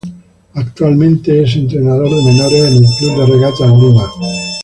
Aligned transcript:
Actualmente 0.55 1.43
es 1.43 1.55
entrenador 1.55 2.09
de 2.09 2.23
menores, 2.23 2.65
en 2.75 2.85
el 2.85 2.95
Club 2.97 3.19
de 3.19 3.25
Regatas 3.33 3.69
Lima. 3.69 4.11